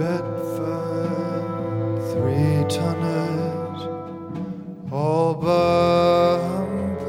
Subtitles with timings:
[0.00, 1.44] Bedford,
[2.12, 3.80] three tonners,
[4.90, 7.04] all bumper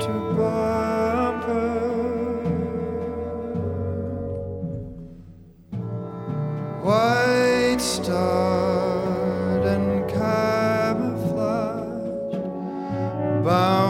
[0.00, 1.78] to bumper.
[6.82, 11.14] White starred and camouflage,
[13.44, 13.81] bound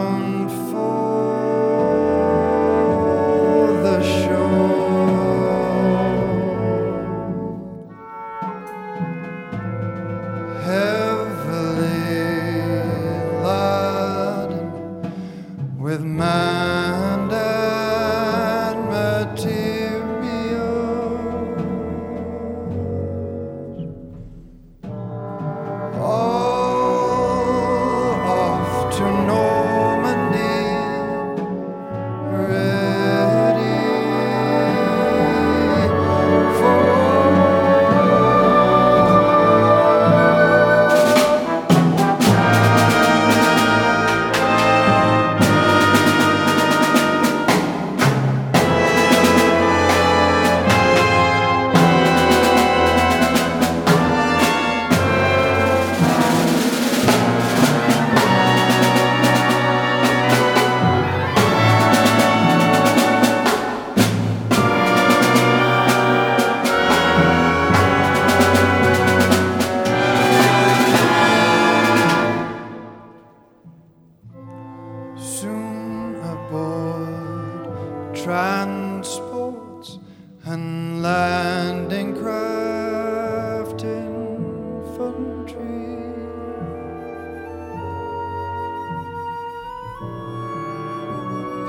[76.52, 79.98] board transports
[80.44, 85.32] and landing craft infantry.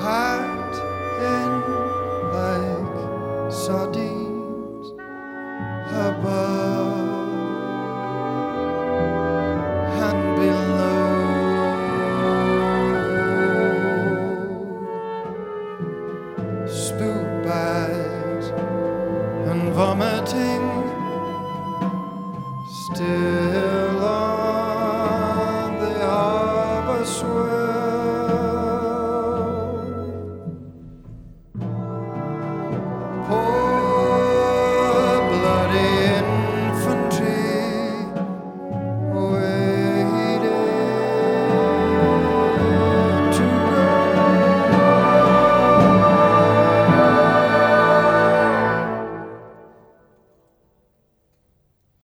[0.01, 0.77] Packed
[1.33, 1.51] in
[2.35, 4.02] like sardines.
[22.95, 23.42] still.